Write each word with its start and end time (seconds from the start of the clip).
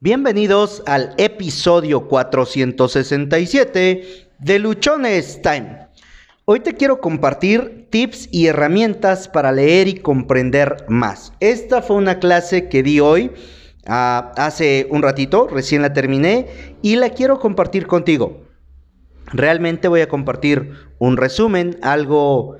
Bienvenidos 0.00 0.82
al 0.86 1.14
episodio 1.18 2.08
467 2.08 4.28
de 4.40 4.58
Luchones 4.58 5.40
Time. 5.40 5.86
Hoy 6.44 6.60
te 6.60 6.74
quiero 6.74 7.00
compartir 7.00 7.86
tips 7.90 8.28
y 8.32 8.48
herramientas 8.48 9.28
para 9.28 9.52
leer 9.52 9.86
y 9.86 9.94
comprender 9.94 10.84
más. 10.88 11.32
Esta 11.38 11.80
fue 11.80 11.96
una 11.96 12.18
clase 12.18 12.68
que 12.68 12.82
di 12.82 12.98
hoy, 12.98 13.30
ah, 13.86 14.32
hace 14.36 14.88
un 14.90 15.00
ratito, 15.00 15.46
recién 15.46 15.80
la 15.80 15.92
terminé 15.92 16.48
y 16.82 16.96
la 16.96 17.10
quiero 17.10 17.38
compartir 17.38 17.86
contigo. 17.86 18.42
Realmente 19.32 19.86
voy 19.86 20.00
a 20.00 20.08
compartir 20.08 20.72
un 20.98 21.16
resumen, 21.16 21.78
algo 21.82 22.56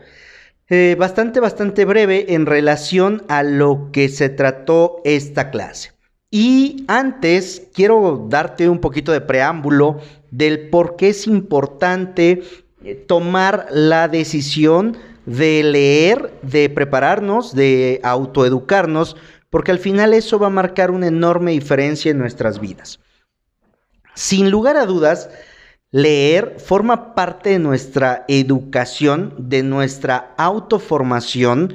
eh, 0.68 0.96
bastante, 0.98 1.40
bastante 1.40 1.84
breve 1.84 2.32
en 2.32 2.46
relación 2.46 3.24
a 3.28 3.42
lo 3.42 3.90
que 3.92 4.08
se 4.08 4.30
trató 4.30 5.02
esta 5.04 5.50
clase. 5.50 5.93
Y 6.36 6.84
antes 6.88 7.68
quiero 7.72 8.26
darte 8.28 8.68
un 8.68 8.80
poquito 8.80 9.12
de 9.12 9.20
preámbulo 9.20 10.00
del 10.32 10.68
por 10.68 10.96
qué 10.96 11.10
es 11.10 11.28
importante 11.28 12.42
eh, 12.82 12.96
tomar 12.96 13.68
la 13.70 14.08
decisión 14.08 14.96
de 15.26 15.62
leer, 15.62 16.32
de 16.42 16.68
prepararnos, 16.70 17.54
de 17.54 18.00
autoeducarnos, 18.02 19.16
porque 19.48 19.70
al 19.70 19.78
final 19.78 20.12
eso 20.12 20.40
va 20.40 20.48
a 20.48 20.50
marcar 20.50 20.90
una 20.90 21.06
enorme 21.06 21.52
diferencia 21.52 22.10
en 22.10 22.18
nuestras 22.18 22.58
vidas. 22.58 22.98
Sin 24.14 24.50
lugar 24.50 24.76
a 24.76 24.86
dudas, 24.86 25.30
leer 25.92 26.56
forma 26.58 27.14
parte 27.14 27.50
de 27.50 27.58
nuestra 27.60 28.24
educación, 28.26 29.36
de 29.38 29.62
nuestra 29.62 30.34
autoformación 30.36 31.74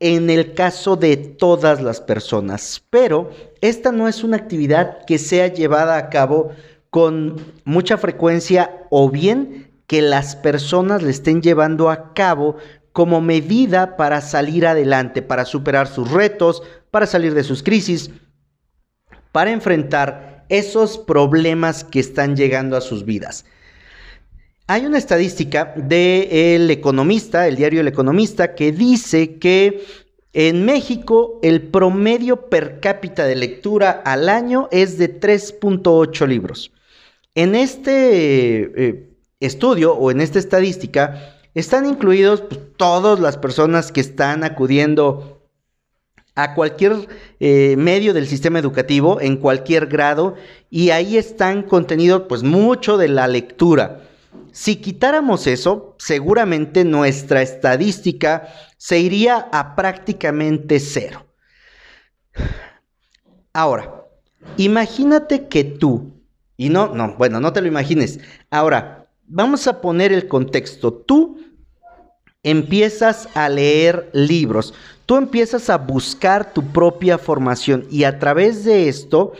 en 0.00 0.30
el 0.30 0.54
caso 0.54 0.96
de 0.96 1.16
todas 1.16 1.80
las 1.80 2.00
personas, 2.00 2.82
pero 2.90 3.30
esta 3.60 3.92
no 3.92 4.08
es 4.08 4.24
una 4.24 4.36
actividad 4.36 5.04
que 5.06 5.18
sea 5.18 5.48
llevada 5.48 5.96
a 5.96 6.08
cabo 6.08 6.52
con 6.90 7.36
mucha 7.64 7.98
frecuencia 7.98 8.86
o 8.90 9.10
bien 9.10 9.70
que 9.86 10.02
las 10.02 10.36
personas 10.36 11.02
le 11.02 11.10
estén 11.10 11.42
llevando 11.42 11.90
a 11.90 12.14
cabo 12.14 12.56
como 12.92 13.20
medida 13.20 13.96
para 13.96 14.20
salir 14.20 14.66
adelante, 14.66 15.22
para 15.22 15.44
superar 15.44 15.86
sus 15.86 16.10
retos, 16.10 16.62
para 16.90 17.06
salir 17.06 17.34
de 17.34 17.44
sus 17.44 17.62
crisis, 17.62 18.10
para 19.32 19.52
enfrentar 19.52 20.44
esos 20.48 20.98
problemas 20.98 21.84
que 21.84 22.00
están 22.00 22.36
llegando 22.36 22.76
a 22.76 22.80
sus 22.80 23.04
vidas. 23.04 23.44
Hay 24.66 24.86
una 24.86 24.98
estadística 24.98 25.72
del 25.76 26.70
Economista, 26.70 27.48
el 27.48 27.56
diario 27.56 27.80
El 27.80 27.88
Economista, 27.88 28.54
que 28.54 28.72
dice 28.72 29.38
que 29.38 29.84
en 30.32 30.64
México 30.64 31.40
el 31.42 31.62
promedio 31.62 32.48
per 32.48 32.80
cápita 32.80 33.24
de 33.26 33.36
lectura 33.36 33.90
al 33.90 34.28
año 34.28 34.68
es 34.70 34.98
de 34.98 35.20
3.8 35.20 36.26
libros. 36.26 36.72
En 37.34 37.54
este 37.54 38.88
eh, 38.88 39.10
estudio 39.40 39.94
o 39.94 40.10
en 40.10 40.20
esta 40.20 40.38
estadística 40.38 41.36
están 41.54 41.86
incluidos 41.86 42.42
pues, 42.42 42.60
todas 42.76 43.18
las 43.18 43.36
personas 43.36 43.90
que 43.92 44.00
están 44.00 44.44
acudiendo 44.44 45.40
a 46.36 46.54
cualquier 46.54 47.08
eh, 47.40 47.74
medio 47.76 48.14
del 48.14 48.26
sistema 48.26 48.58
educativo 48.58 49.20
en 49.20 49.36
cualquier 49.36 49.86
grado 49.86 50.36
y 50.70 50.90
ahí 50.90 51.16
están 51.16 51.62
contenidos 51.62 52.22
pues 52.28 52.42
mucho 52.42 52.96
de 52.96 53.08
la 53.08 53.26
lectura. 53.26 54.02
Si 54.52 54.76
quitáramos 54.76 55.46
eso, 55.46 55.96
seguramente 55.98 56.84
nuestra 56.84 57.42
estadística 57.42 58.48
se 58.76 58.98
iría 58.98 59.48
a 59.52 59.76
prácticamente 59.76 60.80
cero. 60.80 61.26
Ahora, 63.52 64.04
imagínate 64.56 65.48
que 65.48 65.64
tú, 65.64 66.12
y 66.56 66.68
no, 66.68 66.94
no, 66.94 67.16
bueno, 67.16 67.40
no 67.40 67.52
te 67.52 67.60
lo 67.60 67.68
imagines. 67.68 68.20
Ahora, 68.50 69.08
vamos 69.26 69.66
a 69.66 69.80
poner 69.80 70.12
el 70.12 70.28
contexto. 70.28 70.92
Tú 70.92 71.38
empiezas 72.42 73.28
a 73.34 73.48
leer 73.48 74.10
libros, 74.12 74.74
tú 75.06 75.16
empiezas 75.16 75.70
a 75.70 75.78
buscar 75.78 76.52
tu 76.52 76.72
propia 76.72 77.18
formación 77.18 77.86
y 77.90 78.04
a 78.04 78.18
través 78.18 78.64
de 78.64 78.88
esto 78.88 79.32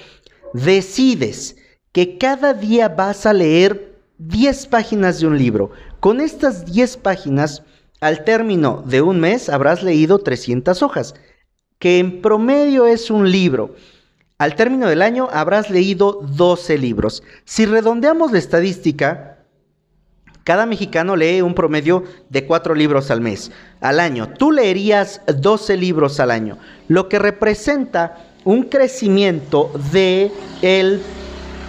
decides 0.52 1.56
que 1.92 2.18
cada 2.18 2.54
día 2.54 2.88
vas 2.88 3.26
a 3.26 3.32
leer 3.32 3.89
10 4.20 4.66
páginas 4.66 5.18
de 5.18 5.26
un 5.26 5.38
libro. 5.38 5.70
Con 5.98 6.20
estas 6.20 6.66
10 6.66 6.98
páginas, 6.98 7.62
al 8.02 8.22
término 8.24 8.84
de 8.86 9.00
un 9.00 9.18
mes 9.18 9.48
habrás 9.48 9.82
leído 9.82 10.18
300 10.18 10.82
hojas, 10.82 11.14
que 11.78 11.98
en 11.98 12.20
promedio 12.20 12.86
es 12.86 13.10
un 13.10 13.30
libro. 13.30 13.74
Al 14.36 14.56
término 14.56 14.88
del 14.88 15.00
año 15.00 15.28
habrás 15.32 15.70
leído 15.70 16.20
12 16.36 16.76
libros. 16.76 17.22
Si 17.46 17.64
redondeamos 17.64 18.30
la 18.30 18.38
estadística, 18.38 19.38
cada 20.44 20.66
mexicano 20.66 21.16
lee 21.16 21.40
un 21.40 21.54
promedio 21.54 22.04
de 22.28 22.44
4 22.44 22.74
libros 22.74 23.10
al 23.10 23.22
mes, 23.22 23.50
al 23.80 24.00
año. 24.00 24.34
Tú 24.34 24.52
leerías 24.52 25.22
12 25.34 25.78
libros 25.78 26.20
al 26.20 26.30
año, 26.30 26.58
lo 26.88 27.08
que 27.08 27.18
representa 27.18 28.18
un 28.44 28.64
crecimiento 28.64 29.72
de 29.92 30.30
el 30.60 31.00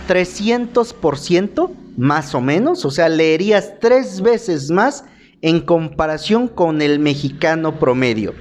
300% 0.10 1.81
más 1.98 2.34
o 2.36 2.42
menos, 2.42 2.86
o 2.86 2.92
sea, 2.92 3.10
leerías 3.10 3.80
tres 3.80 4.22
veces 4.22 4.72
más 4.72 5.06
en 5.42 5.62
comparación 5.62 6.48
con 6.48 6.82
el 6.82 7.00
mexicano 7.00 7.80
promedio. 7.80 8.34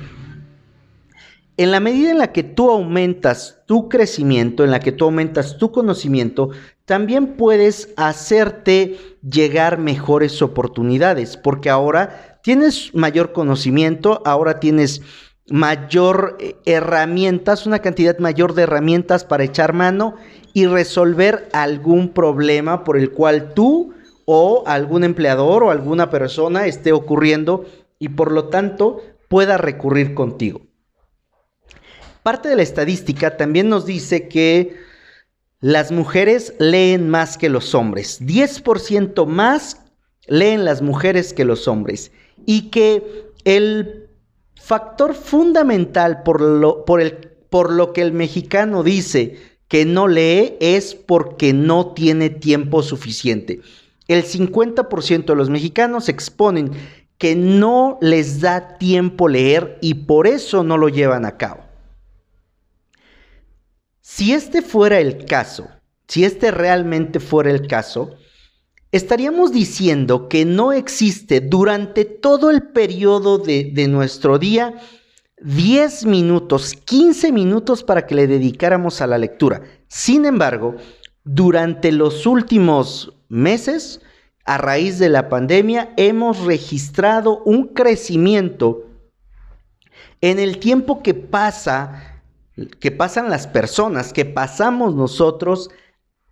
En 1.56 1.71
la 1.71 1.81
medida 1.81 2.10
en 2.10 2.19
la 2.19 2.33
que 2.33 2.43
tú 2.43 2.71
aumentas 2.71 3.62
tu 3.66 3.89
crecimiento, 3.89 4.65
en 4.65 4.71
la 4.71 4.81
que 4.81 4.93
tú 4.93 5.05
aumentas 5.05 5.59
tu 5.59 5.72
conocimiento, 5.72 6.50
también 6.87 7.37
puedes 7.37 7.91
hacerte 7.97 8.99
llegar 9.22 9.78
mejores 9.78 10.41
oportunidades, 10.41 11.37
porque 11.37 11.69
ahora 11.69 12.39
tienes 12.43 12.94
mayor 12.94 13.33
conocimiento, 13.33 14.22
ahora 14.25 14.59
tienes 14.59 15.03
mayor 15.50 16.37
eh, 16.41 16.56
herramientas, 16.65 17.66
una 17.66 17.81
cantidad 17.81 18.19
mayor 18.19 18.55
de 18.55 18.62
herramientas 18.62 19.25
para 19.25 19.44
echar 19.44 19.75
mano 19.75 20.15
y 20.53 20.66
resolver 20.66 21.49
algún 21.53 22.12
problema 22.12 22.84
por 22.84 22.97
el 22.97 23.12
cual 23.12 23.55
tú 23.55 23.94
o 24.25 24.65
algún 24.66 25.05
empleador 25.05 25.65
o 25.65 25.71
alguna 25.71 26.11
persona 26.11 26.66
esté 26.66 26.93
ocurriendo 26.93 27.66
y 27.99 28.11
por 28.11 28.33
lo 28.33 28.49
tanto 28.49 29.00
pueda 29.28 29.56
recurrir 29.56 30.15
contigo. 30.15 30.62
Parte 32.22 32.49
de 32.49 32.56
la 32.56 32.62
estadística 32.62 33.37
también 33.37 33.69
nos 33.69 33.87
dice 33.87 34.28
que 34.28 34.77
las 35.60 35.93
mujeres 35.93 36.55
leen 36.59 37.09
más 37.09 37.39
que 37.39 37.49
los 37.49 37.75
hombres. 37.75 38.21
10% 38.22 39.27
más 39.27 39.83
leen 40.27 40.65
las 40.65 40.83
mujeres 40.83 41.33
que 41.33 41.44
los 41.44 41.69
hombres. 41.69 42.12
Y 42.47 42.71
que 42.71 43.33
el 43.44 44.09
factor 44.55 45.15
fundamental 45.15 46.22
por 46.22 46.41
lo, 46.41 46.84
por 46.84 47.00
el, 47.00 47.12
por 47.50 47.72
lo 47.72 47.93
que 47.93 48.03
el 48.03 48.12
mexicano 48.12 48.83
dice 48.83 49.39
que 49.70 49.84
no 49.84 50.08
lee 50.08 50.56
es 50.58 50.97
porque 50.97 51.53
no 51.53 51.94
tiene 51.94 52.28
tiempo 52.28 52.82
suficiente. 52.82 53.60
El 54.08 54.25
50% 54.25 55.26
de 55.26 55.36
los 55.36 55.48
mexicanos 55.48 56.08
exponen 56.08 56.72
que 57.19 57.36
no 57.36 57.97
les 58.00 58.41
da 58.41 58.78
tiempo 58.78 59.28
leer 59.28 59.78
y 59.80 59.94
por 59.94 60.26
eso 60.26 60.64
no 60.64 60.76
lo 60.76 60.88
llevan 60.88 61.25
a 61.25 61.36
cabo. 61.36 61.62
Si 64.00 64.32
este 64.32 64.60
fuera 64.60 64.98
el 64.98 65.25
caso, 65.25 65.69
si 66.09 66.25
este 66.25 66.50
realmente 66.50 67.20
fuera 67.20 67.53
el 67.53 67.69
caso, 67.69 68.16
estaríamos 68.91 69.53
diciendo 69.53 70.28
que 70.28 70.44
no 70.44 70.72
existe 70.72 71.41
durante 71.41 72.04
todo 72.04 72.50
el 72.50 72.64
periodo 72.64 73.38
de, 73.38 73.70
de 73.72 73.86
nuestro 73.86 74.41
día 74.41 74.75
10 75.43 76.05
minutos, 76.05 76.75
15 76.75 77.33
minutos 77.33 77.83
para 77.83 78.06
que 78.06 78.15
le 78.15 78.27
dedicáramos 78.27 79.01
a 79.01 79.06
la 79.06 79.19
lectura. 79.19 79.62
Sin 79.89 80.27
embargo, 80.27 80.77
durante 81.25 81.92
los 81.92 82.27
últimos 82.27 83.15
meses, 83.28 84.01
a 84.45 84.59
raíz 84.59 84.98
de 84.98 85.09
la 85.09 85.28
pandemia, 85.28 85.92
hemos 85.97 86.41
registrado 86.41 87.42
un 87.45 87.69
crecimiento 87.69 88.87
en 90.21 90.39
el 90.39 90.59
tiempo 90.59 91.03
que 91.03 91.15
pasa, 91.15 92.22
que 92.78 92.91
pasan 92.91 93.31
las 93.31 93.47
personas, 93.47 94.13
que 94.13 94.25
pasamos 94.25 94.95
nosotros 94.95 95.71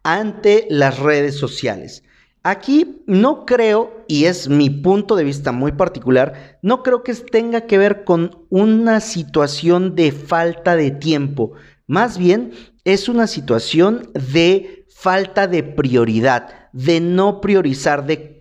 ante 0.03 0.67
las 0.69 0.99
redes 0.99 1.39
sociales. 1.39 2.03
Aquí 2.49 3.03
no 3.07 3.45
creo, 3.45 4.07
y 4.09 4.25
es 4.25 4.49
mi 4.49 4.71
punto 4.71 5.17
de 5.17 5.25
vista 5.25 5.53
muy 5.53 5.73
particular, 5.73 6.59
no 6.63 6.83
creo 6.83 7.03
que 7.03 7.13
tenga 7.13 7.67
que 7.67 7.77
ver 7.77 8.05
con 8.05 8.47
una 8.49 9.01
situación 9.01 9.95
de 9.95 10.13
falta 10.13 10.75
de 10.75 10.91
tiempo. 10.91 11.53
Más 11.87 12.17
bien 12.17 12.53
es 12.85 13.11
una 13.11 13.27
situación 13.27 14.09
de 14.15 14.87
falta 14.89 15.47
de 15.47 15.63
prioridad, 15.63 16.71
de 16.73 17.01
no 17.01 17.43
priorizar, 17.43 18.07
de, 18.07 18.41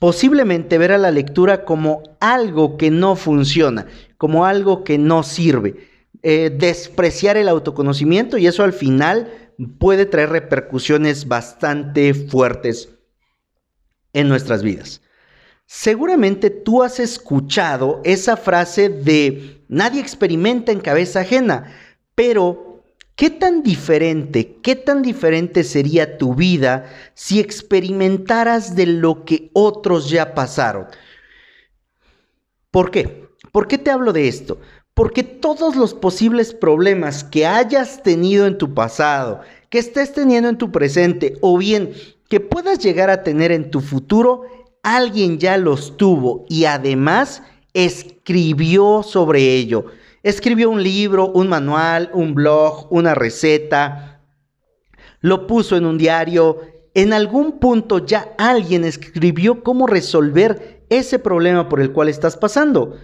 posiblemente 0.00 0.76
ver 0.76 0.90
a 0.90 0.98
la 0.98 1.12
lectura 1.12 1.64
como 1.64 2.02
algo 2.18 2.76
que 2.76 2.90
no 2.90 3.14
funciona, 3.14 3.86
como 4.18 4.46
algo 4.46 4.82
que 4.82 4.98
no 4.98 5.22
sirve. 5.22 5.76
Eh, 6.26 6.48
despreciar 6.48 7.36
el 7.36 7.50
autoconocimiento 7.50 8.38
y 8.38 8.46
eso 8.46 8.64
al 8.64 8.72
final 8.72 9.52
puede 9.78 10.06
traer 10.06 10.30
repercusiones 10.30 11.28
bastante 11.28 12.14
fuertes 12.14 12.88
en 14.14 14.30
nuestras 14.30 14.62
vidas. 14.62 15.02
Seguramente 15.66 16.48
tú 16.48 16.82
has 16.82 16.98
escuchado 16.98 18.00
esa 18.04 18.38
frase 18.38 18.88
de 18.88 19.66
nadie 19.68 20.00
experimenta 20.00 20.72
en 20.72 20.80
cabeza 20.80 21.20
ajena, 21.20 21.76
pero 22.14 22.82
¿qué 23.16 23.28
tan 23.28 23.62
diferente, 23.62 24.56
qué 24.62 24.76
tan 24.76 25.02
diferente 25.02 25.62
sería 25.62 26.16
tu 26.16 26.34
vida 26.34 26.90
si 27.12 27.38
experimentaras 27.38 28.74
de 28.74 28.86
lo 28.86 29.26
que 29.26 29.50
otros 29.52 30.08
ya 30.08 30.34
pasaron? 30.34 30.86
¿Por 32.70 32.90
qué? 32.90 33.28
¿Por 33.52 33.68
qué 33.68 33.76
te 33.76 33.90
hablo 33.90 34.14
de 34.14 34.26
esto? 34.26 34.58
Porque 34.94 35.24
todos 35.24 35.74
los 35.74 35.92
posibles 35.92 36.54
problemas 36.54 37.24
que 37.24 37.46
hayas 37.46 38.02
tenido 38.02 38.46
en 38.46 38.58
tu 38.58 38.74
pasado, 38.74 39.40
que 39.68 39.78
estés 39.78 40.12
teniendo 40.12 40.48
en 40.48 40.58
tu 40.58 40.70
presente 40.70 41.36
o 41.40 41.58
bien 41.58 41.92
que 42.28 42.38
puedas 42.40 42.78
llegar 42.78 43.10
a 43.10 43.24
tener 43.24 43.50
en 43.50 43.70
tu 43.70 43.80
futuro, 43.80 44.42
alguien 44.82 45.38
ya 45.38 45.56
los 45.56 45.96
tuvo 45.96 46.46
y 46.48 46.64
además 46.66 47.42
escribió 47.72 49.02
sobre 49.02 49.54
ello. 49.54 49.86
Escribió 50.22 50.70
un 50.70 50.82
libro, 50.82 51.28
un 51.32 51.48
manual, 51.48 52.10
un 52.14 52.34
blog, 52.34 52.86
una 52.90 53.14
receta, 53.14 54.20
lo 55.20 55.46
puso 55.46 55.76
en 55.76 55.86
un 55.86 55.98
diario. 55.98 56.60
En 56.94 57.12
algún 57.12 57.58
punto 57.58 58.04
ya 58.04 58.34
alguien 58.38 58.84
escribió 58.84 59.62
cómo 59.64 59.86
resolver 59.86 60.84
ese 60.88 61.18
problema 61.18 61.68
por 61.68 61.80
el 61.80 61.92
cual 61.92 62.08
estás 62.08 62.36
pasando. 62.36 62.96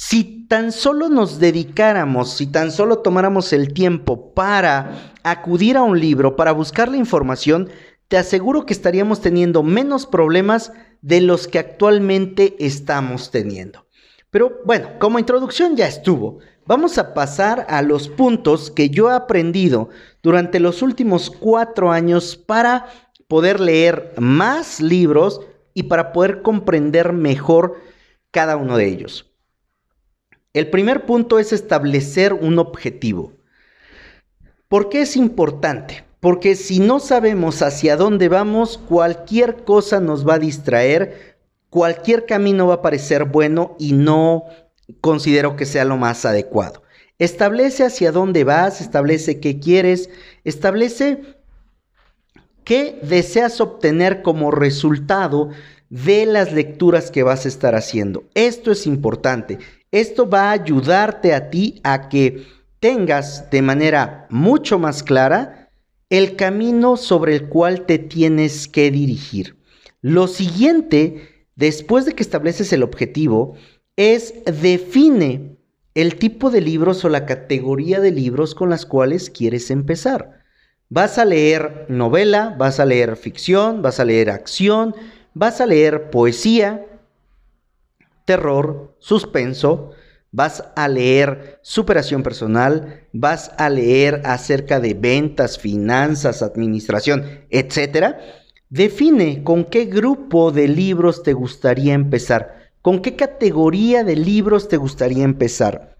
Si 0.00 0.46
tan 0.46 0.70
solo 0.70 1.08
nos 1.08 1.40
dedicáramos, 1.40 2.36
si 2.36 2.46
tan 2.46 2.70
solo 2.70 2.98
tomáramos 2.98 3.52
el 3.52 3.74
tiempo 3.74 4.32
para 4.32 5.12
acudir 5.24 5.76
a 5.76 5.82
un 5.82 5.98
libro, 5.98 6.36
para 6.36 6.52
buscar 6.52 6.88
la 6.88 6.98
información, 6.98 7.68
te 8.06 8.16
aseguro 8.16 8.64
que 8.64 8.74
estaríamos 8.74 9.20
teniendo 9.20 9.64
menos 9.64 10.06
problemas 10.06 10.70
de 11.02 11.20
los 11.20 11.48
que 11.48 11.58
actualmente 11.58 12.54
estamos 12.60 13.32
teniendo. 13.32 13.86
Pero 14.30 14.60
bueno, 14.64 14.88
como 15.00 15.18
introducción 15.18 15.74
ya 15.74 15.88
estuvo. 15.88 16.38
Vamos 16.64 16.96
a 16.96 17.12
pasar 17.12 17.66
a 17.68 17.82
los 17.82 18.08
puntos 18.08 18.70
que 18.70 18.90
yo 18.90 19.10
he 19.10 19.14
aprendido 19.14 19.88
durante 20.22 20.60
los 20.60 20.80
últimos 20.80 21.28
cuatro 21.28 21.90
años 21.90 22.36
para 22.36 22.86
poder 23.26 23.58
leer 23.58 24.14
más 24.16 24.80
libros 24.80 25.40
y 25.74 25.82
para 25.82 26.12
poder 26.12 26.42
comprender 26.42 27.12
mejor 27.12 27.80
cada 28.30 28.56
uno 28.56 28.76
de 28.76 28.86
ellos. 28.86 29.27
El 30.58 30.70
primer 30.70 31.06
punto 31.06 31.38
es 31.38 31.52
establecer 31.52 32.32
un 32.32 32.58
objetivo. 32.58 33.32
¿Por 34.66 34.88
qué 34.88 35.02
es 35.02 35.14
importante? 35.14 36.02
Porque 36.18 36.56
si 36.56 36.80
no 36.80 36.98
sabemos 36.98 37.62
hacia 37.62 37.96
dónde 37.96 38.28
vamos, 38.28 38.76
cualquier 38.76 39.62
cosa 39.62 40.00
nos 40.00 40.26
va 40.26 40.34
a 40.34 40.40
distraer, 40.40 41.36
cualquier 41.70 42.26
camino 42.26 42.66
va 42.66 42.74
a 42.74 42.82
parecer 42.82 43.26
bueno 43.26 43.76
y 43.78 43.92
no 43.92 44.46
considero 45.00 45.54
que 45.54 45.64
sea 45.64 45.84
lo 45.84 45.96
más 45.96 46.24
adecuado. 46.24 46.82
Establece 47.20 47.84
hacia 47.84 48.10
dónde 48.10 48.42
vas, 48.42 48.80
establece 48.80 49.38
qué 49.38 49.60
quieres, 49.60 50.10
establece 50.42 51.36
qué 52.64 52.98
deseas 53.04 53.60
obtener 53.60 54.22
como 54.22 54.50
resultado 54.50 55.50
de 55.88 56.26
las 56.26 56.52
lecturas 56.52 57.12
que 57.12 57.22
vas 57.22 57.44
a 57.44 57.48
estar 57.48 57.76
haciendo. 57.76 58.24
Esto 58.34 58.72
es 58.72 58.88
importante. 58.88 59.60
Esto 59.90 60.28
va 60.28 60.50
a 60.50 60.52
ayudarte 60.52 61.34
a 61.34 61.50
ti 61.50 61.80
a 61.82 62.08
que 62.08 62.46
tengas 62.80 63.50
de 63.50 63.62
manera 63.62 64.26
mucho 64.30 64.78
más 64.78 65.02
clara 65.02 65.70
el 66.10 66.36
camino 66.36 66.96
sobre 66.96 67.34
el 67.34 67.48
cual 67.48 67.86
te 67.86 67.98
tienes 67.98 68.68
que 68.68 68.90
dirigir. 68.90 69.56
Lo 70.00 70.26
siguiente, 70.26 71.46
después 71.56 72.04
de 72.04 72.14
que 72.14 72.22
estableces 72.22 72.72
el 72.72 72.82
objetivo, 72.82 73.56
es 73.96 74.34
define 74.44 75.56
el 75.94 76.16
tipo 76.16 76.50
de 76.50 76.60
libros 76.60 77.04
o 77.04 77.08
la 77.08 77.26
categoría 77.26 78.00
de 78.00 78.12
libros 78.12 78.54
con 78.54 78.70
las 78.70 78.86
cuales 78.86 79.30
quieres 79.30 79.70
empezar. 79.70 80.44
Vas 80.88 81.18
a 81.18 81.24
leer 81.24 81.86
novela, 81.88 82.54
vas 82.56 82.78
a 82.78 82.86
leer 82.86 83.16
ficción, 83.16 83.82
vas 83.82 84.00
a 84.00 84.04
leer 84.04 84.30
acción, 84.30 84.94
vas 85.34 85.60
a 85.60 85.66
leer 85.66 86.10
poesía, 86.10 86.86
terror, 88.24 88.87
suspenso, 88.98 89.92
vas 90.30 90.64
a 90.76 90.88
leer 90.88 91.58
superación 91.62 92.22
personal, 92.22 93.06
vas 93.12 93.50
a 93.56 93.70
leer 93.70 94.22
acerca 94.24 94.80
de 94.80 94.94
ventas, 94.94 95.58
finanzas, 95.58 96.42
administración, 96.42 97.24
etcétera. 97.50 98.20
Define 98.68 99.42
con 99.42 99.64
qué 99.64 99.86
grupo 99.86 100.50
de 100.52 100.68
libros 100.68 101.22
te 101.22 101.32
gustaría 101.32 101.94
empezar, 101.94 102.72
con 102.82 103.00
qué 103.00 103.16
categoría 103.16 104.04
de 104.04 104.16
libros 104.16 104.68
te 104.68 104.76
gustaría 104.76 105.24
empezar. 105.24 105.96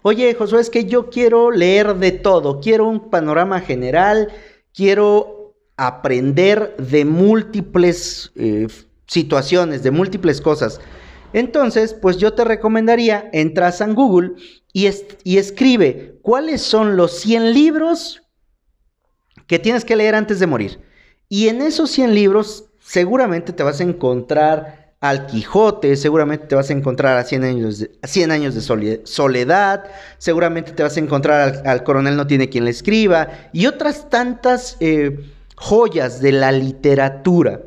Oye, 0.00 0.34
Josué, 0.34 0.60
es 0.60 0.70
que 0.70 0.86
yo 0.86 1.10
quiero 1.10 1.50
leer 1.50 1.94
de 1.96 2.10
todo, 2.12 2.60
quiero 2.60 2.88
un 2.88 3.10
panorama 3.10 3.60
general, 3.60 4.32
quiero 4.74 5.54
aprender 5.76 6.76
de 6.76 7.04
múltiples 7.04 8.32
eh, 8.34 8.66
situaciones, 9.06 9.82
de 9.82 9.90
múltiples 9.90 10.40
cosas. 10.40 10.80
Entonces, 11.32 11.94
pues 11.94 12.18
yo 12.18 12.34
te 12.34 12.44
recomendaría, 12.44 13.28
entras 13.32 13.80
en 13.80 13.94
Google 13.94 14.32
y, 14.72 14.88
y 15.24 15.38
escribe 15.38 16.18
cuáles 16.22 16.62
son 16.62 16.96
los 16.96 17.18
100 17.20 17.52
libros 17.52 18.22
que 19.46 19.58
tienes 19.58 19.84
que 19.84 19.96
leer 19.96 20.14
antes 20.14 20.38
de 20.38 20.46
morir. 20.46 20.80
Y 21.28 21.48
en 21.48 21.62
esos 21.62 21.90
100 21.90 22.14
libros 22.14 22.66
seguramente 22.80 23.52
te 23.52 23.62
vas 23.62 23.80
a 23.80 23.84
encontrar 23.84 24.82
al 25.02 25.26
Quijote, 25.26 25.96
seguramente 25.96 26.46
te 26.46 26.54
vas 26.54 26.70
a 26.70 26.74
encontrar 26.74 27.18
a 27.18 27.24
100 27.24 27.42
años 27.42 27.78
de, 27.80 27.90
100 28.04 28.30
años 28.30 28.54
de 28.54 29.00
soledad, 29.04 29.84
seguramente 30.18 30.70
te 30.70 30.82
vas 30.84 30.96
a 30.96 31.00
encontrar 31.00 31.62
al, 31.66 31.82
Coronel 31.82 32.16
No 32.16 32.28
tiene 32.28 32.48
quien 32.48 32.64
le 32.64 32.70
escriba 32.70 33.28
y 33.52 33.66
otras 33.66 34.08
tantas 34.10 34.76
eh, 34.78 35.18
joyas 35.56 36.20
de 36.20 36.30
la 36.30 36.52
literatura. 36.52 37.62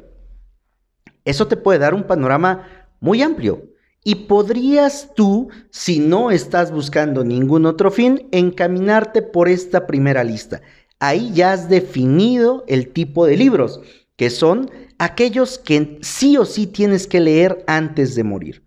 Eso 1.26 1.48
te 1.48 1.58
puede 1.58 1.80
dar 1.80 1.94
un 1.94 2.04
panorama 2.04 2.75
muy 3.00 3.22
amplio. 3.22 3.70
Y 4.04 4.16
podrías 4.28 5.12
tú, 5.16 5.50
si 5.72 6.00
no 6.00 6.30
estás 6.30 6.72
buscando 6.72 7.24
ningún 7.24 7.66
otro 7.66 7.90
fin, 7.90 8.28
encaminarte 8.32 9.24
por 9.24 9.50
esta 9.50 9.88
primera 9.88 10.24
lista. 10.24 10.62
Ahí 11.00 11.32
ya 11.34 11.54
has 11.54 11.70
definido 11.70 12.64
el 12.68 12.94
tipo 12.94 13.26
de 13.26 13.36
libros, 13.36 13.82
que 14.16 14.30
son 14.30 14.70
aquellos 15.00 15.58
que 15.58 15.98
sí 16.02 16.38
o 16.38 16.46
sí 16.46 16.68
tienes 16.68 17.08
que 17.08 17.20
leer 17.20 17.64
antes 17.68 18.16
de 18.16 18.24
morir. 18.24 18.64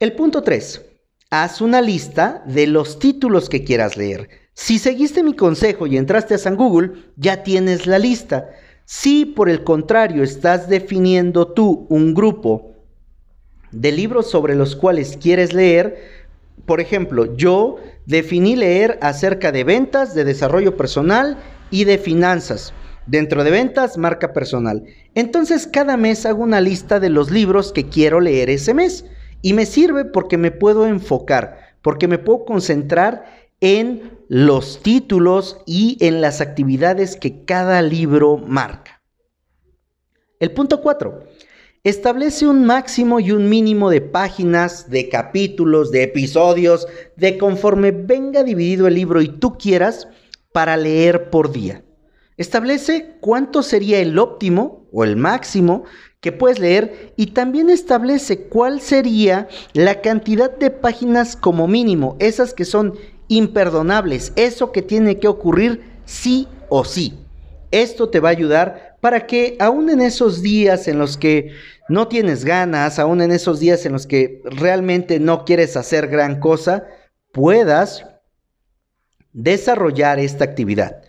El 0.00 0.12
punto 0.14 0.42
3. 0.42 0.82
Haz 1.30 1.60
una 1.60 1.80
lista 1.80 2.42
de 2.46 2.66
los 2.66 2.98
títulos 2.98 3.48
que 3.48 3.64
quieras 3.64 3.96
leer. 3.96 4.28
Si 4.52 4.78
seguiste 4.78 5.22
mi 5.22 5.34
consejo 5.34 5.86
y 5.86 5.96
entraste 5.96 6.34
a 6.34 6.38
San 6.38 6.56
Google, 6.56 6.92
ya 7.16 7.42
tienes 7.42 7.86
la 7.86 7.98
lista. 7.98 8.50
Si 8.84 9.24
por 9.24 9.48
el 9.48 9.64
contrario 9.64 10.22
estás 10.22 10.68
definiendo 10.68 11.52
tú 11.52 11.86
un 11.88 12.14
grupo 12.14 12.73
de 13.74 13.92
libros 13.92 14.30
sobre 14.30 14.54
los 14.54 14.76
cuales 14.76 15.18
quieres 15.20 15.52
leer. 15.52 16.24
Por 16.66 16.80
ejemplo, 16.80 17.36
yo 17.36 17.76
definí 18.06 18.56
leer 18.56 18.98
acerca 19.02 19.52
de 19.52 19.64
ventas, 19.64 20.14
de 20.14 20.24
desarrollo 20.24 20.76
personal 20.76 21.38
y 21.70 21.84
de 21.84 21.98
finanzas. 21.98 22.72
Dentro 23.06 23.44
de 23.44 23.50
ventas, 23.50 23.98
marca 23.98 24.32
personal. 24.32 24.84
Entonces 25.14 25.66
cada 25.66 25.96
mes 25.96 26.24
hago 26.24 26.42
una 26.42 26.60
lista 26.60 27.00
de 27.00 27.10
los 27.10 27.30
libros 27.30 27.72
que 27.72 27.88
quiero 27.88 28.20
leer 28.20 28.48
ese 28.48 28.72
mes. 28.72 29.04
Y 29.42 29.52
me 29.52 29.66
sirve 29.66 30.06
porque 30.06 30.38
me 30.38 30.50
puedo 30.50 30.86
enfocar, 30.86 31.58
porque 31.82 32.08
me 32.08 32.18
puedo 32.18 32.46
concentrar 32.46 33.26
en 33.60 34.18
los 34.28 34.82
títulos 34.82 35.58
y 35.66 35.98
en 36.00 36.20
las 36.22 36.40
actividades 36.40 37.16
que 37.16 37.44
cada 37.44 37.82
libro 37.82 38.38
marca. 38.38 39.02
El 40.40 40.52
punto 40.52 40.80
4. 40.80 41.24
Establece 41.84 42.46
un 42.46 42.64
máximo 42.64 43.20
y 43.20 43.30
un 43.30 43.50
mínimo 43.50 43.90
de 43.90 44.00
páginas, 44.00 44.88
de 44.88 45.10
capítulos, 45.10 45.90
de 45.90 46.04
episodios, 46.04 46.88
de 47.14 47.36
conforme 47.36 47.90
venga 47.90 48.42
dividido 48.42 48.86
el 48.86 48.94
libro 48.94 49.20
y 49.20 49.28
tú 49.28 49.58
quieras 49.58 50.08
para 50.50 50.78
leer 50.78 51.28
por 51.28 51.52
día. 51.52 51.84
Establece 52.38 53.16
cuánto 53.20 53.62
sería 53.62 53.98
el 53.98 54.18
óptimo 54.18 54.86
o 54.92 55.04
el 55.04 55.16
máximo 55.16 55.84
que 56.20 56.32
puedes 56.32 56.58
leer 56.58 57.12
y 57.18 57.32
también 57.32 57.68
establece 57.68 58.44
cuál 58.48 58.80
sería 58.80 59.46
la 59.74 60.00
cantidad 60.00 60.56
de 60.56 60.70
páginas 60.70 61.36
como 61.36 61.68
mínimo, 61.68 62.16
esas 62.18 62.54
que 62.54 62.64
son 62.64 62.94
imperdonables, 63.28 64.32
eso 64.36 64.72
que 64.72 64.80
tiene 64.80 65.18
que 65.18 65.28
ocurrir 65.28 65.82
sí 66.06 66.48
o 66.70 66.82
sí. 66.86 67.12
Esto 67.72 68.08
te 68.08 68.20
va 68.20 68.30
a 68.30 68.32
ayudar 68.32 68.93
para 69.04 69.26
que 69.26 69.58
aún 69.60 69.90
en 69.90 70.00
esos 70.00 70.40
días 70.40 70.88
en 70.88 70.98
los 70.98 71.18
que 71.18 71.52
no 71.90 72.08
tienes 72.08 72.42
ganas, 72.46 72.98
aún 72.98 73.20
en 73.20 73.32
esos 73.32 73.60
días 73.60 73.84
en 73.84 73.92
los 73.92 74.06
que 74.06 74.40
realmente 74.46 75.20
no 75.20 75.44
quieres 75.44 75.76
hacer 75.76 76.08
gran 76.08 76.40
cosa, 76.40 76.86
puedas 77.30 78.06
desarrollar 79.34 80.18
esta 80.18 80.44
actividad. 80.44 81.02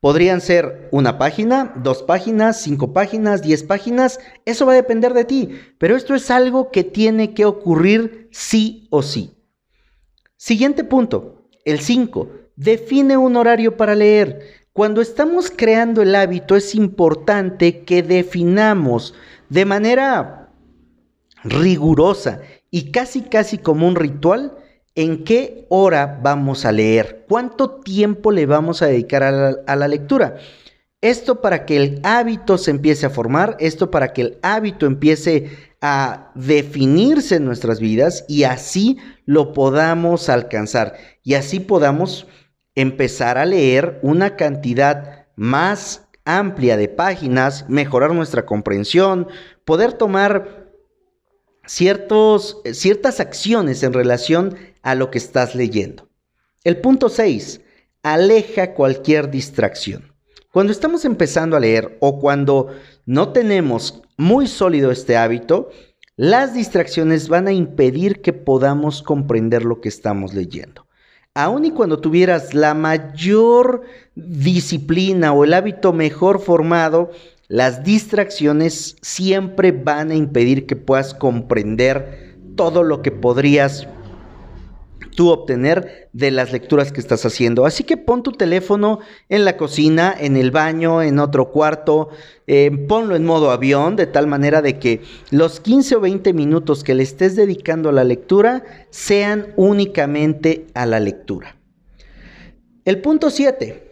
Podrían 0.00 0.40
ser 0.40 0.88
una 0.90 1.18
página, 1.18 1.74
dos 1.76 2.02
páginas, 2.02 2.62
cinco 2.62 2.94
páginas, 2.94 3.42
diez 3.42 3.62
páginas. 3.62 4.20
Eso 4.46 4.64
va 4.64 4.72
a 4.72 4.76
depender 4.76 5.12
de 5.12 5.26
ti. 5.26 5.50
Pero 5.76 5.96
esto 5.96 6.14
es 6.14 6.30
algo 6.30 6.70
que 6.70 6.82
tiene 6.82 7.34
que 7.34 7.44
ocurrir 7.44 8.30
sí 8.32 8.88
o 8.88 9.02
sí. 9.02 9.36
Siguiente 10.38 10.82
punto, 10.82 11.46
el 11.66 11.80
5. 11.80 12.30
Define 12.56 13.18
un 13.18 13.36
horario 13.36 13.76
para 13.76 13.94
leer. 13.94 14.57
Cuando 14.78 15.00
estamos 15.00 15.50
creando 15.50 16.02
el 16.02 16.14
hábito 16.14 16.54
es 16.54 16.76
importante 16.76 17.80
que 17.82 18.04
definamos 18.04 19.12
de 19.48 19.64
manera 19.64 20.52
rigurosa 21.42 22.42
y 22.70 22.92
casi 22.92 23.22
casi 23.22 23.58
como 23.58 23.88
un 23.88 23.96
ritual 23.96 24.56
en 24.94 25.24
qué 25.24 25.66
hora 25.68 26.20
vamos 26.22 26.64
a 26.64 26.70
leer, 26.70 27.24
cuánto 27.28 27.80
tiempo 27.80 28.30
le 28.30 28.46
vamos 28.46 28.80
a 28.80 28.86
dedicar 28.86 29.24
a 29.24 29.74
la, 29.74 29.88
lectura. 29.88 30.36
Esto 31.00 31.40
para 31.40 31.66
que 31.66 31.76
el 31.76 32.00
hábito 32.04 32.56
se 32.56 32.70
empiece 32.70 33.04
a 33.04 33.10
formar, 33.10 33.56
esto 33.58 33.90
para 33.90 34.12
que 34.12 34.22
el 34.22 34.38
hábito 34.42 34.86
empiece 34.86 35.50
a 35.80 36.30
definirse 36.36 37.34
en 37.34 37.46
nuestras 37.46 37.80
vidas 37.80 38.24
y 38.28 38.44
así 38.44 38.98
lo 39.26 39.52
podamos 39.52 40.28
alcanzar 40.28 40.94
y 41.24 41.34
así 41.34 41.58
podamos 41.58 42.28
empezar 42.78 43.38
a 43.38 43.44
leer 43.44 43.98
una 44.02 44.36
cantidad 44.36 45.26
más 45.34 46.08
amplia 46.24 46.76
de 46.76 46.88
páginas, 46.88 47.68
mejorar 47.68 48.14
nuestra 48.14 48.46
comprensión, 48.46 49.26
poder 49.64 49.94
tomar 49.94 50.70
ciertos, 51.66 52.60
ciertas 52.72 53.18
acciones 53.18 53.82
en 53.82 53.92
relación 53.92 54.56
a 54.82 54.94
lo 54.94 55.10
que 55.10 55.18
estás 55.18 55.56
leyendo. 55.56 56.08
El 56.62 56.80
punto 56.80 57.08
6. 57.08 57.62
Aleja 58.04 58.74
cualquier 58.74 59.28
distracción. 59.28 60.14
Cuando 60.52 60.70
estamos 60.70 61.04
empezando 61.04 61.56
a 61.56 61.60
leer 61.60 61.98
o 62.00 62.20
cuando 62.20 62.68
no 63.06 63.32
tenemos 63.32 64.02
muy 64.16 64.46
sólido 64.46 64.92
este 64.92 65.16
hábito, 65.16 65.70
las 66.14 66.54
distracciones 66.54 67.28
van 67.28 67.48
a 67.48 67.52
impedir 67.52 68.22
que 68.22 68.32
podamos 68.32 69.02
comprender 69.02 69.64
lo 69.64 69.80
que 69.80 69.88
estamos 69.88 70.32
leyendo. 70.32 70.87
Aun 71.38 71.64
y 71.66 71.70
cuando 71.70 72.00
tuvieras 72.00 72.52
la 72.52 72.74
mayor 72.74 73.82
disciplina 74.16 75.32
o 75.32 75.44
el 75.44 75.54
hábito 75.54 75.92
mejor 75.92 76.40
formado, 76.40 77.12
las 77.46 77.84
distracciones 77.84 78.96
siempre 79.02 79.70
van 79.70 80.10
a 80.10 80.16
impedir 80.16 80.66
que 80.66 80.74
puedas 80.74 81.14
comprender 81.14 82.34
todo 82.56 82.82
lo 82.82 83.02
que 83.02 83.12
podrías 83.12 83.86
tú 85.18 85.30
obtener 85.30 86.08
de 86.12 86.30
las 86.30 86.52
lecturas 86.52 86.92
que 86.92 87.00
estás 87.00 87.26
haciendo. 87.26 87.66
Así 87.66 87.82
que 87.82 87.96
pon 87.96 88.22
tu 88.22 88.30
teléfono 88.30 89.00
en 89.28 89.44
la 89.44 89.56
cocina, 89.56 90.14
en 90.16 90.36
el 90.36 90.52
baño, 90.52 91.02
en 91.02 91.18
otro 91.18 91.50
cuarto, 91.50 92.10
eh, 92.46 92.70
ponlo 92.86 93.16
en 93.16 93.24
modo 93.24 93.50
avión, 93.50 93.96
de 93.96 94.06
tal 94.06 94.28
manera 94.28 94.62
de 94.62 94.78
que 94.78 95.02
los 95.32 95.58
15 95.58 95.96
o 95.96 96.00
20 96.02 96.32
minutos 96.34 96.84
que 96.84 96.94
le 96.94 97.02
estés 97.02 97.34
dedicando 97.34 97.88
a 97.88 97.92
la 97.92 98.04
lectura 98.04 98.62
sean 98.90 99.54
únicamente 99.56 100.68
a 100.74 100.86
la 100.86 101.00
lectura. 101.00 101.56
El 102.84 103.00
punto 103.00 103.30
7. 103.30 103.88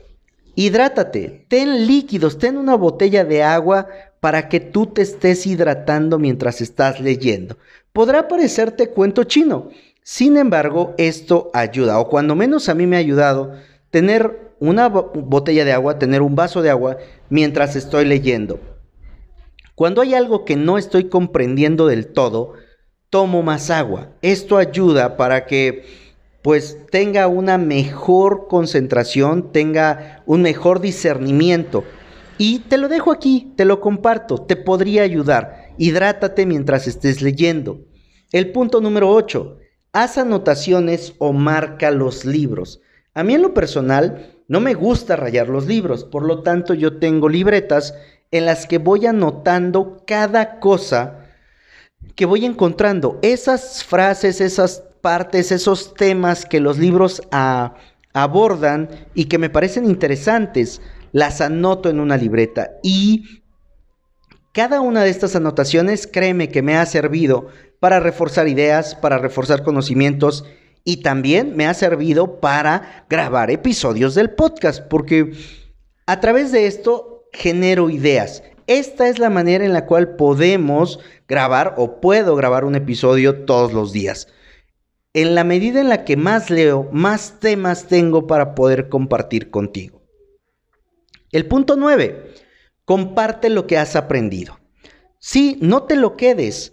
Hidrátate, 0.54 1.44
ten 1.48 1.88
líquidos, 1.88 2.38
ten 2.38 2.56
una 2.56 2.76
botella 2.76 3.24
de 3.24 3.42
agua 3.42 3.88
para 4.20 4.48
que 4.48 4.60
tú 4.60 4.86
te 4.86 5.02
estés 5.02 5.44
hidratando 5.44 6.20
mientras 6.20 6.60
estás 6.60 7.00
leyendo. 7.00 7.58
Podrá 7.92 8.28
parecerte 8.28 8.90
cuento 8.90 9.24
chino, 9.24 9.70
sin 10.08 10.36
embargo, 10.36 10.94
esto 10.98 11.50
ayuda, 11.52 11.98
o 11.98 12.08
cuando 12.08 12.36
menos 12.36 12.68
a 12.68 12.74
mí 12.74 12.86
me 12.86 12.94
ha 12.94 13.00
ayudado, 13.00 13.54
tener 13.90 14.54
una 14.60 14.86
botella 14.86 15.64
de 15.64 15.72
agua, 15.72 15.98
tener 15.98 16.22
un 16.22 16.36
vaso 16.36 16.62
de 16.62 16.70
agua 16.70 16.98
mientras 17.28 17.74
estoy 17.74 18.04
leyendo. 18.04 18.60
Cuando 19.74 20.02
hay 20.02 20.14
algo 20.14 20.44
que 20.44 20.54
no 20.54 20.78
estoy 20.78 21.08
comprendiendo 21.08 21.88
del 21.88 22.06
todo, 22.06 22.52
tomo 23.10 23.42
más 23.42 23.68
agua. 23.68 24.12
Esto 24.22 24.58
ayuda 24.58 25.16
para 25.16 25.44
que 25.44 25.82
pues 26.40 26.78
tenga 26.92 27.26
una 27.26 27.58
mejor 27.58 28.46
concentración, 28.46 29.50
tenga 29.50 30.22
un 30.24 30.40
mejor 30.40 30.80
discernimiento. 30.80 31.82
Y 32.38 32.60
te 32.60 32.76
lo 32.76 32.86
dejo 32.86 33.10
aquí, 33.10 33.52
te 33.56 33.64
lo 33.64 33.80
comparto, 33.80 34.38
te 34.38 34.54
podría 34.54 35.02
ayudar. 35.02 35.72
Hidrátate 35.78 36.46
mientras 36.46 36.86
estés 36.86 37.22
leyendo. 37.22 37.80
El 38.30 38.52
punto 38.52 38.80
número 38.80 39.10
8, 39.10 39.58
haz 40.02 40.18
anotaciones 40.18 41.14
o 41.18 41.32
marca 41.32 41.90
los 41.90 42.24
libros. 42.24 42.80
A 43.14 43.22
mí 43.22 43.34
en 43.34 43.42
lo 43.42 43.54
personal 43.54 44.36
no 44.46 44.60
me 44.60 44.74
gusta 44.74 45.16
rayar 45.16 45.48
los 45.48 45.66
libros, 45.66 46.04
por 46.04 46.24
lo 46.24 46.42
tanto 46.42 46.74
yo 46.74 46.98
tengo 46.98 47.28
libretas 47.28 47.94
en 48.30 48.44
las 48.44 48.66
que 48.66 48.78
voy 48.78 49.06
anotando 49.06 50.02
cada 50.06 50.60
cosa 50.60 51.24
que 52.14 52.26
voy 52.26 52.44
encontrando. 52.44 53.18
Esas 53.22 53.84
frases, 53.84 54.40
esas 54.40 54.82
partes, 55.00 55.50
esos 55.50 55.94
temas 55.94 56.44
que 56.44 56.60
los 56.60 56.78
libros 56.78 57.22
abordan 58.12 58.90
y 59.14 59.24
que 59.26 59.38
me 59.38 59.50
parecen 59.50 59.86
interesantes, 59.86 60.82
las 61.12 61.40
anoto 61.40 61.88
en 61.88 62.00
una 62.00 62.16
libreta. 62.16 62.72
Y 62.82 63.42
cada 64.56 64.80
una 64.80 65.04
de 65.04 65.10
estas 65.10 65.36
anotaciones, 65.36 66.06
créeme 66.06 66.48
que 66.48 66.62
me 66.62 66.78
ha 66.78 66.86
servido 66.86 67.48
para 67.78 68.00
reforzar 68.00 68.48
ideas, 68.48 68.94
para 68.94 69.18
reforzar 69.18 69.62
conocimientos 69.62 70.46
y 70.82 71.02
también 71.02 71.54
me 71.56 71.66
ha 71.66 71.74
servido 71.74 72.40
para 72.40 73.04
grabar 73.10 73.50
episodios 73.50 74.14
del 74.14 74.30
podcast, 74.30 74.80
porque 74.88 75.32
a 76.06 76.20
través 76.20 76.52
de 76.52 76.66
esto 76.66 77.24
genero 77.34 77.90
ideas. 77.90 78.42
Esta 78.66 79.08
es 79.08 79.18
la 79.18 79.28
manera 79.28 79.62
en 79.62 79.74
la 79.74 79.84
cual 79.84 80.16
podemos 80.16 81.00
grabar 81.28 81.74
o 81.76 82.00
puedo 82.00 82.34
grabar 82.34 82.64
un 82.64 82.76
episodio 82.76 83.44
todos 83.44 83.74
los 83.74 83.92
días 83.92 84.26
en 85.12 85.34
la 85.34 85.44
medida 85.44 85.82
en 85.82 85.90
la 85.90 86.04
que 86.04 86.16
más 86.16 86.48
leo, 86.48 86.88
más 86.92 87.40
temas 87.40 87.88
tengo 87.88 88.26
para 88.26 88.54
poder 88.54 88.88
compartir 88.88 89.50
contigo. 89.50 90.02
El 91.30 91.44
punto 91.44 91.76
9. 91.76 92.45
Comparte 92.86 93.50
lo 93.50 93.66
que 93.66 93.76
has 93.76 93.96
aprendido. 93.96 94.58
Sí, 95.18 95.58
no 95.60 95.82
te 95.82 95.94
lo 95.96 96.16
quedes. 96.16 96.72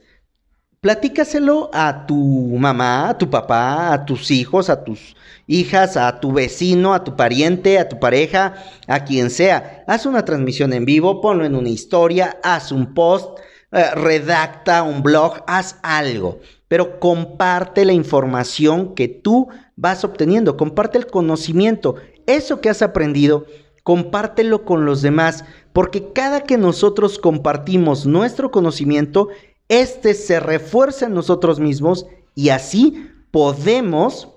Platícaselo 0.79 1.69
a 1.73 2.05
tu 2.05 2.15
mamá, 2.15 3.09
a 3.09 3.17
tu 3.17 3.29
papá, 3.29 3.91
a 3.91 4.05
tus 4.05 4.31
hijos, 4.31 4.69
a 4.69 4.85
tus 4.85 5.17
hijas, 5.47 5.97
a 5.97 6.21
tu 6.21 6.31
vecino, 6.31 6.93
a 6.93 7.03
tu 7.03 7.17
pariente, 7.17 7.79
a 7.79 7.89
tu 7.89 7.99
pareja, 7.99 8.53
a 8.87 9.03
quien 9.03 9.29
sea. 9.29 9.83
Haz 9.87 10.05
una 10.05 10.23
transmisión 10.23 10.71
en 10.71 10.85
vivo, 10.85 11.19
ponlo 11.19 11.43
en 11.43 11.55
una 11.55 11.69
historia, 11.69 12.37
haz 12.43 12.71
un 12.71 12.93
post, 12.93 13.37
eh, 13.73 13.91
redacta 13.95 14.83
un 14.83 15.03
blog, 15.03 15.43
haz 15.47 15.77
algo 15.83 16.39
pero 16.73 16.99
comparte 16.99 17.85
la 17.85 17.93
información 17.93 18.95
que 18.95 19.07
tú 19.07 19.49
vas 19.75 20.03
obteniendo, 20.03 20.57
comparte 20.57 20.97
el 20.97 21.05
conocimiento, 21.05 21.97
eso 22.25 22.61
que 22.61 22.69
has 22.69 22.81
aprendido, 22.81 23.45
compártelo 23.83 24.65
con 24.65 24.83
los 24.83 25.03
demás, 25.03 25.45
porque 25.73 26.13
cada 26.13 26.41
que 26.41 26.57
nosotros 26.57 27.19
compartimos 27.19 28.05
nuestro 28.05 28.51
conocimiento, 28.51 29.29
este 29.67 30.13
se 30.13 30.39
refuerza 30.39 31.07
en 31.07 31.13
nosotros 31.13 31.59
mismos 31.59 32.05
y 32.35 32.49
así 32.49 33.09
podemos 33.31 34.29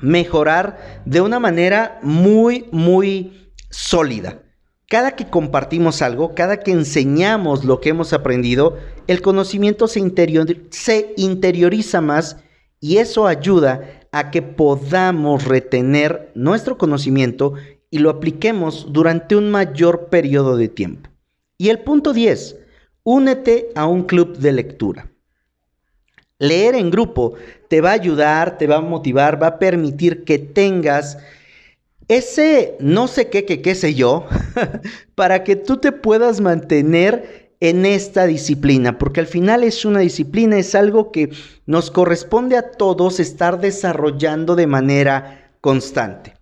mejorar 0.00 1.02
de 1.04 1.20
una 1.20 1.38
manera 1.38 1.98
muy, 2.02 2.66
muy 2.72 3.52
sólida. 3.68 4.42
Cada 4.88 5.12
que 5.12 5.28
compartimos 5.28 6.02
algo, 6.02 6.34
cada 6.34 6.60
que 6.60 6.72
enseñamos 6.72 7.64
lo 7.64 7.80
que 7.80 7.90
hemos 7.90 8.12
aprendido, 8.12 8.76
el 9.06 9.22
conocimiento 9.22 9.86
se, 9.86 10.00
se 10.70 11.14
interioriza 11.16 12.00
más 12.00 12.38
y 12.80 12.96
eso 12.96 13.26
ayuda 13.26 14.00
a 14.10 14.30
que 14.30 14.42
podamos 14.42 15.44
retener 15.44 16.32
nuestro 16.34 16.76
conocimiento 16.78 17.54
y 17.90 17.98
lo 17.98 18.10
apliquemos 18.10 18.92
durante 18.92 19.36
un 19.36 19.50
mayor 19.50 20.06
periodo 20.08 20.56
de 20.56 20.68
tiempo. 20.68 21.10
Y 21.58 21.68
el 21.68 21.80
punto 21.80 22.12
10, 22.12 22.56
únete 23.02 23.70
a 23.74 23.86
un 23.86 24.04
club 24.04 24.38
de 24.38 24.52
lectura. 24.52 25.10
Leer 26.38 26.74
en 26.74 26.90
grupo 26.90 27.34
te 27.68 27.80
va 27.80 27.90
a 27.90 27.94
ayudar, 27.94 28.56
te 28.56 28.66
va 28.66 28.76
a 28.76 28.80
motivar, 28.80 29.42
va 29.42 29.48
a 29.48 29.58
permitir 29.58 30.24
que 30.24 30.38
tengas 30.38 31.18
ese 32.08 32.76
no 32.80 33.06
sé 33.06 33.28
qué, 33.28 33.44
qué, 33.44 33.62
qué 33.62 33.74
sé 33.74 33.94
yo, 33.94 34.26
para 35.14 35.44
que 35.44 35.54
tú 35.54 35.76
te 35.76 35.92
puedas 35.92 36.40
mantener 36.40 37.52
en 37.60 37.84
esta 37.84 38.26
disciplina, 38.26 38.98
porque 38.98 39.20
al 39.20 39.26
final 39.26 39.62
es 39.62 39.84
una 39.84 40.00
disciplina, 40.00 40.58
es 40.58 40.74
algo 40.74 41.12
que 41.12 41.30
nos 41.66 41.90
corresponde 41.90 42.56
a 42.56 42.72
todos 42.72 43.20
estar 43.20 43.60
desarrollando 43.60 44.56
de 44.56 44.66
manera 44.66 45.52
constante. 45.60 46.39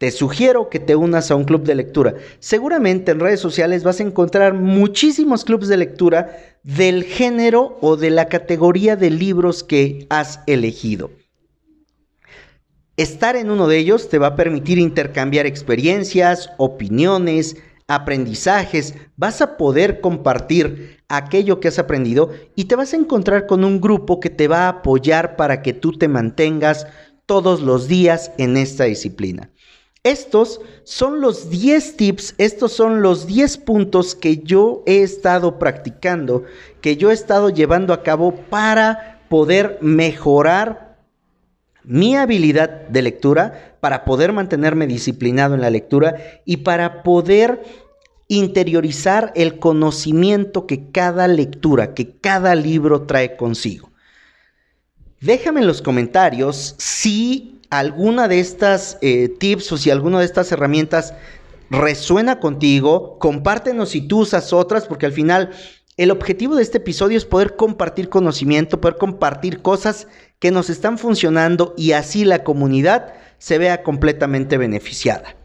Te 0.00 0.10
sugiero 0.10 0.70
que 0.70 0.80
te 0.80 0.96
unas 0.96 1.30
a 1.30 1.34
un 1.34 1.44
club 1.44 1.64
de 1.64 1.74
lectura. 1.74 2.14
Seguramente 2.38 3.12
en 3.12 3.20
redes 3.20 3.38
sociales 3.38 3.84
vas 3.84 4.00
a 4.00 4.02
encontrar 4.02 4.54
muchísimos 4.54 5.44
clubes 5.44 5.68
de 5.68 5.76
lectura 5.76 6.38
del 6.62 7.04
género 7.04 7.76
o 7.82 7.98
de 7.98 8.08
la 8.08 8.24
categoría 8.30 8.96
de 8.96 9.10
libros 9.10 9.62
que 9.62 10.06
has 10.08 10.40
elegido. 10.46 11.10
Estar 12.96 13.36
en 13.36 13.50
uno 13.50 13.68
de 13.68 13.76
ellos 13.76 14.08
te 14.08 14.16
va 14.16 14.28
a 14.28 14.36
permitir 14.36 14.78
intercambiar 14.78 15.44
experiencias, 15.44 16.48
opiniones, 16.56 17.58
aprendizajes, 17.86 18.94
vas 19.18 19.42
a 19.42 19.58
poder 19.58 20.00
compartir 20.00 21.02
aquello 21.10 21.60
que 21.60 21.68
has 21.68 21.78
aprendido 21.78 22.30
y 22.54 22.64
te 22.64 22.74
vas 22.74 22.94
a 22.94 22.96
encontrar 22.96 23.46
con 23.46 23.64
un 23.64 23.82
grupo 23.82 24.18
que 24.18 24.30
te 24.30 24.48
va 24.48 24.60
a 24.60 24.68
apoyar 24.68 25.36
para 25.36 25.60
que 25.60 25.74
tú 25.74 25.92
te 25.92 26.08
mantengas 26.08 26.86
todos 27.26 27.60
los 27.60 27.86
días 27.86 28.32
en 28.38 28.56
esta 28.56 28.84
disciplina. 28.84 29.49
Estos 30.02 30.62
son 30.84 31.20
los 31.20 31.50
10 31.50 31.96
tips, 31.98 32.34
estos 32.38 32.72
son 32.72 33.02
los 33.02 33.26
10 33.26 33.58
puntos 33.58 34.14
que 34.14 34.38
yo 34.38 34.82
he 34.86 35.02
estado 35.02 35.58
practicando, 35.58 36.44
que 36.80 36.96
yo 36.96 37.10
he 37.10 37.14
estado 37.14 37.50
llevando 37.50 37.92
a 37.92 38.02
cabo 38.02 38.34
para 38.34 39.20
poder 39.28 39.76
mejorar 39.82 40.96
mi 41.84 42.16
habilidad 42.16 42.88
de 42.88 43.02
lectura, 43.02 43.76
para 43.80 44.06
poder 44.06 44.32
mantenerme 44.32 44.86
disciplinado 44.86 45.54
en 45.54 45.60
la 45.60 45.70
lectura 45.70 46.16
y 46.46 46.58
para 46.58 47.02
poder 47.02 47.62
interiorizar 48.26 49.32
el 49.34 49.58
conocimiento 49.58 50.66
que 50.66 50.90
cada 50.90 51.28
lectura, 51.28 51.92
que 51.92 52.16
cada 52.18 52.54
libro 52.54 53.02
trae 53.02 53.36
consigo. 53.36 53.90
Déjame 55.20 55.60
en 55.60 55.66
los 55.66 55.82
comentarios 55.82 56.74
si 56.78 57.59
alguna 57.70 58.28
de 58.28 58.40
estas 58.40 58.98
eh, 59.00 59.28
tips 59.28 59.72
o 59.72 59.76
si 59.78 59.90
alguna 59.90 60.18
de 60.18 60.24
estas 60.24 60.50
herramientas 60.52 61.14
resuena 61.70 62.40
contigo, 62.40 63.18
compártenos 63.18 63.90
si 63.90 64.02
tú 64.02 64.20
usas 64.20 64.52
otras, 64.52 64.86
porque 64.86 65.06
al 65.06 65.12
final 65.12 65.50
el 65.96 66.10
objetivo 66.10 66.56
de 66.56 66.62
este 66.62 66.78
episodio 66.78 67.16
es 67.16 67.24
poder 67.24 67.56
compartir 67.56 68.08
conocimiento, 68.08 68.80
poder 68.80 68.96
compartir 68.98 69.62
cosas 69.62 70.08
que 70.40 70.50
nos 70.50 70.68
están 70.68 70.98
funcionando 70.98 71.74
y 71.76 71.92
así 71.92 72.24
la 72.24 72.42
comunidad 72.42 73.14
se 73.38 73.58
vea 73.58 73.82
completamente 73.82 74.58
beneficiada. 74.58 75.36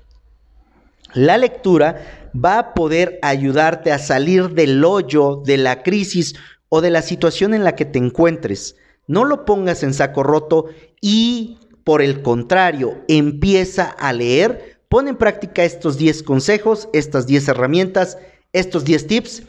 La 1.13 1.37
lectura 1.37 2.29
va 2.35 2.59
a 2.59 2.73
poder 2.73 3.19
ayudarte 3.21 3.91
a 3.91 3.99
salir 3.99 4.49
del 4.49 4.83
hoyo, 4.83 5.41
de 5.45 5.57
la 5.57 5.83
crisis 5.83 6.35
o 6.69 6.81
de 6.81 6.89
la 6.89 7.01
situación 7.01 7.53
en 7.53 7.63
la 7.63 7.75
que 7.75 7.85
te 7.85 7.99
encuentres. 7.99 8.75
No 9.07 9.23
lo 9.23 9.45
pongas 9.45 9.83
en 9.83 9.93
saco 9.93 10.23
roto 10.23 10.65
y 11.01 11.59
por 11.85 12.01
el 12.01 12.23
contrario, 12.23 13.05
empieza 13.07 13.85
a 13.85 14.11
leer, 14.11 14.81
pon 14.89 15.07
en 15.07 15.15
práctica 15.15 15.63
estos 15.63 15.97
10 15.97 16.23
consejos, 16.23 16.89
estas 16.93 17.27
10 17.27 17.47
herramientas, 17.47 18.17
estos 18.51 18.83
10 18.83 19.07
tips 19.07 19.43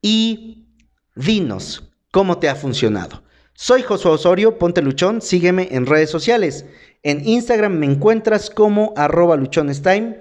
y 0.00 0.68
dinos 1.16 1.90
cómo 2.12 2.38
te 2.38 2.48
ha 2.48 2.54
funcionado. 2.54 3.22
Soy 3.54 3.82
Josué 3.82 4.12
Osorio, 4.12 4.56
ponte 4.56 4.82
luchón, 4.82 5.20
sígueme 5.20 5.68
en 5.72 5.84
redes 5.84 6.10
sociales. 6.10 6.64
En 7.02 7.26
Instagram 7.26 7.72
me 7.72 7.86
encuentras 7.86 8.50
como 8.50 8.94
arroba 8.96 9.36
luchonestime, 9.36 10.20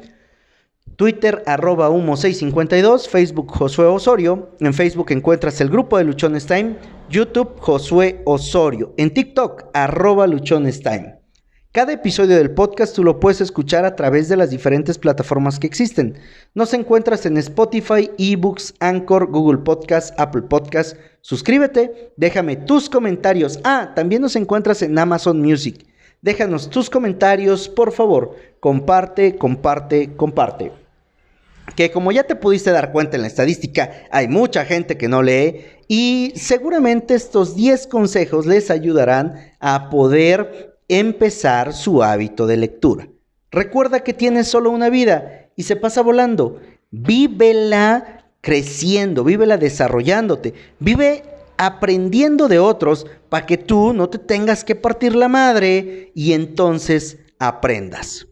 Twitter 0.95 1.43
arroba 1.45 1.91
humo652, 1.91 3.07
Facebook 3.07 3.51
Josué 3.51 3.85
Osorio, 3.85 4.57
en 4.59 4.73
Facebook 4.73 5.11
encuentras 5.11 5.61
el 5.61 5.69
grupo 5.69 5.99
de 5.99 6.03
Luchones 6.03 6.47
YouTube 7.09 7.59
Josué 7.59 8.23
Osorio, 8.25 8.93
en 8.97 9.13
TikTok 9.13 9.65
arroba. 9.73 10.25
Cada 11.71 11.93
episodio 11.93 12.35
del 12.35 12.49
podcast 12.49 12.95
tú 12.95 13.03
lo 13.03 13.19
puedes 13.19 13.41
escuchar 13.41 13.85
a 13.85 13.95
través 13.95 14.27
de 14.27 14.35
las 14.35 14.49
diferentes 14.49 14.97
plataformas 14.97 15.59
que 15.59 15.67
existen. 15.67 16.17
Nos 16.55 16.73
encuentras 16.73 17.27
en 17.27 17.37
Spotify, 17.37 18.09
eBooks, 18.17 18.73
Anchor, 18.79 19.27
Google 19.29 19.59
Podcast, 19.59 20.19
Apple 20.19 20.41
Podcast. 20.41 20.97
Suscríbete, 21.21 22.11
déjame 22.17 22.55
tus 22.55 22.89
comentarios. 22.89 23.59
Ah, 23.63 23.91
también 23.95 24.23
nos 24.23 24.35
encuentras 24.35 24.81
en 24.81 24.97
Amazon 24.97 25.39
Music. 25.43 25.85
Déjanos 26.23 26.71
tus 26.71 26.89
comentarios, 26.89 27.69
por 27.69 27.91
favor. 27.91 28.35
Comparte, 28.59 29.35
comparte, 29.35 30.15
comparte. 30.15 30.71
Que 31.75 31.91
como 31.91 32.11
ya 32.11 32.23
te 32.23 32.35
pudiste 32.35 32.71
dar 32.71 32.91
cuenta 32.91 33.15
en 33.15 33.21
la 33.21 33.27
estadística, 33.27 33.91
hay 34.09 34.27
mucha 34.27 34.65
gente 34.65 34.97
que 34.97 35.07
no 35.07 35.21
lee 35.21 35.65
y 35.87 36.33
seguramente 36.35 37.13
estos 37.13 37.55
10 37.55 37.85
consejos 37.85 38.47
les 38.47 38.71
ayudarán 38.71 39.35
a 39.59 39.91
poder 39.91 40.78
empezar 40.89 41.73
su 41.73 42.03
hábito 42.03 42.47
de 42.47 42.57
lectura. 42.57 43.07
Recuerda 43.51 44.01
que 44.01 44.13
tienes 44.13 44.47
solo 44.47 44.69
una 44.71 44.89
vida 44.89 45.49
y 45.55 45.63
se 45.63 45.75
pasa 45.75 46.01
volando. 46.01 46.59
Vívela 46.91 48.25
creciendo, 48.41 49.23
vívela 49.23 49.57
desarrollándote, 49.57 50.53
vive 50.79 51.23
aprendiendo 51.57 52.47
de 52.47 52.59
otros 52.59 53.05
para 53.29 53.45
que 53.45 53.57
tú 53.57 53.93
no 53.93 54.09
te 54.09 54.17
tengas 54.17 54.63
que 54.63 54.75
partir 54.75 55.15
la 55.15 55.27
madre 55.27 56.11
y 56.15 56.33
entonces 56.33 57.19
aprendas. 57.37 58.28